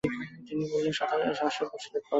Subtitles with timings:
[0.47, 2.09] তিনি বললেনঃ সাতশ বছরের পথ।